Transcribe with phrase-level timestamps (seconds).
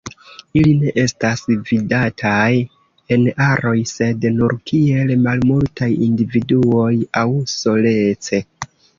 [0.59, 1.41] Ili ne estas
[1.71, 2.53] vidataj
[3.17, 6.89] en aroj, sed nur kiel malmultaj individuoj
[7.21, 8.41] aŭ solece.